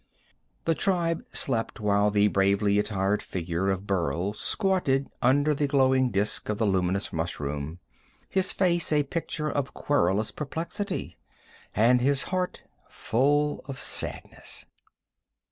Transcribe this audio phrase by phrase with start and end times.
[0.65, 6.49] The tribe slept while the bravely attired figure of Burl squatted under the glowing disk
[6.49, 7.77] of the luminous mushroom,
[8.27, 11.19] his face a picture of querulous perplexity,
[11.75, 14.65] and his heart full of sadness.